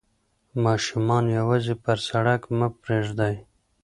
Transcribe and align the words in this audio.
ماشومان 0.63 1.25
یوازې 1.39 1.73
پر 1.83 1.97
سړک 2.09 2.41
مه 2.57 2.67
پریږدئ. 2.81 3.35